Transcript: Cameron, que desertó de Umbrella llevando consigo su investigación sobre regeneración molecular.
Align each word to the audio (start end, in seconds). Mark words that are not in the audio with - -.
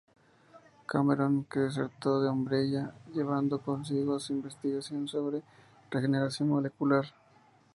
Cameron, 0.87 1.43
que 1.45 1.59
desertó 1.59 2.23
de 2.23 2.29
Umbrella 2.31 2.91
llevando 3.13 3.61
consigo 3.61 4.19
su 4.19 4.33
investigación 4.33 5.07
sobre 5.07 5.43
regeneración 5.91 6.49
molecular. 6.49 7.05